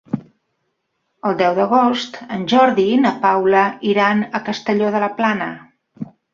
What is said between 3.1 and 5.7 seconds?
Paula iran a Castelló de la Plana.